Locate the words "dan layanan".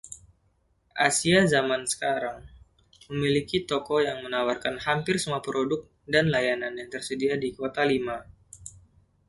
6.13-6.73